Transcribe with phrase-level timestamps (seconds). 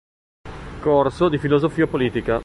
[0.81, 2.39] Corso di filosofia politica".